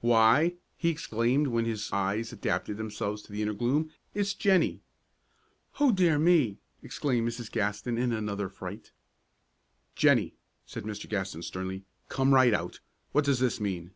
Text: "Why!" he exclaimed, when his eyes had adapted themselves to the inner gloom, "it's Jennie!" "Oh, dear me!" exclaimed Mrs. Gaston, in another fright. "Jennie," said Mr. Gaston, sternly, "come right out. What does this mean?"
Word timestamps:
"Why!" 0.00 0.54
he 0.78 0.88
exclaimed, 0.88 1.48
when 1.48 1.66
his 1.66 1.92
eyes 1.92 2.30
had 2.30 2.38
adapted 2.38 2.78
themselves 2.78 3.20
to 3.20 3.30
the 3.32 3.42
inner 3.42 3.52
gloom, 3.52 3.90
"it's 4.14 4.32
Jennie!" 4.32 4.80
"Oh, 5.78 5.92
dear 5.92 6.18
me!" 6.18 6.56
exclaimed 6.82 7.28
Mrs. 7.28 7.52
Gaston, 7.52 7.98
in 7.98 8.10
another 8.10 8.48
fright. 8.48 8.92
"Jennie," 9.94 10.32
said 10.64 10.84
Mr. 10.84 11.06
Gaston, 11.06 11.42
sternly, 11.42 11.84
"come 12.08 12.32
right 12.32 12.54
out. 12.54 12.80
What 13.12 13.26
does 13.26 13.40
this 13.40 13.60
mean?" 13.60 13.90